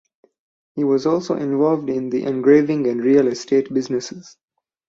[0.73, 4.35] He was also involved in the engraving and real estate businesses.